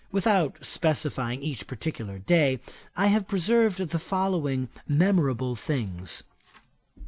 Without 0.11 0.57
specifying 0.65 1.43
each 1.43 1.67
particular 1.67 2.17
day, 2.17 2.59
I 2.97 3.05
have 3.05 3.27
preserved 3.27 3.77
the 3.77 3.99
following 3.99 4.67
memorable 4.87 5.55
things. 5.55 6.23